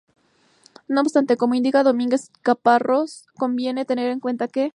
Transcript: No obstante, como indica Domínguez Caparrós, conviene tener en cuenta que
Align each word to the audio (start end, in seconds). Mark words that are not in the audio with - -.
No 0.87 1.01
obstante, 1.01 1.37
como 1.37 1.53
indica 1.53 1.83
Domínguez 1.83 2.31
Caparrós, 2.41 3.27
conviene 3.37 3.85
tener 3.85 4.09
en 4.09 4.19
cuenta 4.19 4.47
que 4.47 4.69